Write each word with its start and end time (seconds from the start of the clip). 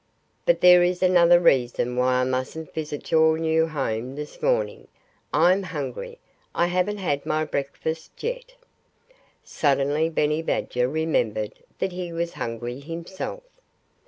"But 0.47 0.61
there 0.61 0.81
is 0.81 1.03
another 1.03 1.39
reason 1.39 1.95
why 1.95 2.13
I 2.13 2.23
mustn't 2.23 2.73
visit 2.73 3.11
your 3.11 3.37
new 3.37 3.67
home 3.67 4.15
this 4.15 4.41
morning: 4.41 4.87
I'm 5.31 5.61
hungry. 5.61 6.17
I 6.55 6.65
haven't 6.65 6.97
had 6.97 7.23
my 7.23 7.45
breakfast 7.45 8.11
yet." 8.23 8.55
Suddenly 9.43 10.09
Benny 10.09 10.41
Badger 10.41 10.89
remembered 10.89 11.53
that 11.77 11.91
he 11.91 12.11
was 12.11 12.33
hungry 12.33 12.79
himself. 12.79 13.43